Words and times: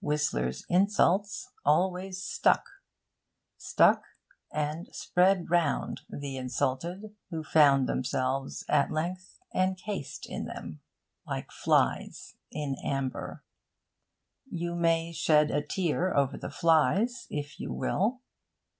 Whistler's 0.00 0.64
insults 0.68 1.52
always 1.64 2.20
stuck 2.20 2.66
stuck 3.56 4.02
and 4.52 4.92
spread 4.92 5.48
round 5.48 6.00
the 6.10 6.36
insulted, 6.38 7.14
who 7.30 7.44
found 7.44 7.88
themselves 7.88 8.64
at 8.68 8.90
length 8.90 9.38
encased 9.54 10.26
in 10.28 10.46
them, 10.46 10.80
like 11.24 11.52
flies 11.52 12.34
in 12.50 12.74
amber. 12.82 13.44
You 14.50 14.74
may 14.74 15.12
shed 15.12 15.52
a 15.52 15.62
tear 15.62 16.16
over 16.16 16.36
the 16.36 16.50
flies, 16.50 17.28
if 17.30 17.60
you 17.60 17.72
will. 17.72 18.22